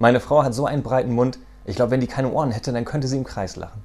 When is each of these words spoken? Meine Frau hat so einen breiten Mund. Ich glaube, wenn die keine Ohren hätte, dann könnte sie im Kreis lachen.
Meine 0.00 0.20
Frau 0.20 0.44
hat 0.44 0.54
so 0.54 0.64
einen 0.64 0.84
breiten 0.84 1.12
Mund. 1.12 1.40
Ich 1.64 1.74
glaube, 1.74 1.90
wenn 1.90 2.00
die 2.00 2.06
keine 2.06 2.30
Ohren 2.30 2.52
hätte, 2.52 2.72
dann 2.72 2.84
könnte 2.84 3.08
sie 3.08 3.16
im 3.16 3.24
Kreis 3.24 3.56
lachen. 3.56 3.82